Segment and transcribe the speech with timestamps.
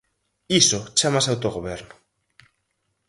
[0.61, 1.93] Iso chámase autogoberno.